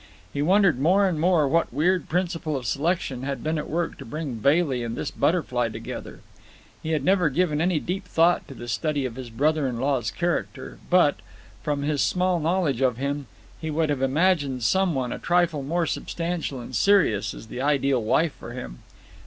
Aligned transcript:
He 0.33 0.41
wondered 0.41 0.79
more 0.79 1.07
and 1.07 1.19
more 1.21 1.47
what 1.47 1.71
weird 1.71 2.09
principle 2.09 2.57
of 2.57 2.65
selection 2.65 3.21
had 3.21 3.43
been 3.43 3.59
at 3.59 3.69
work 3.69 3.99
to 3.99 4.03
bring 4.05 4.37
Bailey 4.39 4.83
and 4.83 4.95
this 4.97 5.11
butterfly 5.11 5.69
together. 5.69 6.21
He 6.81 6.89
had 6.93 7.03
never 7.05 7.29
given 7.29 7.61
any 7.61 7.79
deep 7.79 8.05
thought 8.05 8.47
to 8.47 8.55
the 8.55 8.67
study 8.67 9.05
of 9.05 9.13
his 9.13 9.29
brother 9.29 9.67
in 9.67 9.79
law's 9.79 10.09
character; 10.09 10.79
but, 10.89 11.17
from 11.61 11.83
his 11.83 12.01
small 12.01 12.39
knowledge 12.39 12.81
of 12.81 12.97
him, 12.97 13.27
he 13.59 13.69
would 13.69 13.91
have 13.91 14.01
imagined 14.01 14.63
some 14.63 14.95
one 14.95 15.13
a 15.13 15.19
trifle 15.19 15.61
more 15.61 15.85
substantial 15.85 16.59
and 16.59 16.75
serious 16.75 17.35
as 17.35 17.45
the 17.45 17.61
ideal 17.61 18.03
wife 18.03 18.33
for 18.33 18.53
him. 18.53 18.79